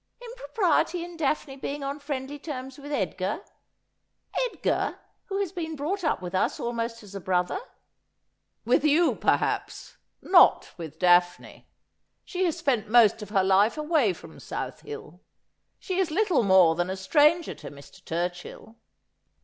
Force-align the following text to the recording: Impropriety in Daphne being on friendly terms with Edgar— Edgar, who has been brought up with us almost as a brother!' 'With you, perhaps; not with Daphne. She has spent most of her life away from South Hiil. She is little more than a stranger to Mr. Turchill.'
Impropriety 0.19 1.03
in 1.03 1.15
Daphne 1.15 1.57
being 1.57 1.83
on 1.83 1.99
friendly 1.99 2.39
terms 2.39 2.79
with 2.79 2.91
Edgar— 2.91 3.43
Edgar, 4.49 4.97
who 5.25 5.39
has 5.39 5.51
been 5.51 5.75
brought 5.75 6.03
up 6.03 6.23
with 6.23 6.33
us 6.33 6.59
almost 6.59 7.03
as 7.03 7.13
a 7.13 7.21
brother!' 7.21 7.59
'With 8.65 8.83
you, 8.83 9.13
perhaps; 9.13 9.97
not 10.19 10.71
with 10.75 10.97
Daphne. 10.97 11.69
She 12.25 12.45
has 12.45 12.57
spent 12.57 12.87
most 12.89 13.21
of 13.21 13.29
her 13.29 13.43
life 13.43 13.77
away 13.77 14.11
from 14.11 14.39
South 14.39 14.81
Hiil. 14.83 15.19
She 15.77 15.99
is 15.99 16.09
little 16.09 16.41
more 16.41 16.73
than 16.73 16.89
a 16.89 16.97
stranger 16.97 17.53
to 17.53 17.69
Mr. 17.69 18.03
Turchill.' 18.03 18.77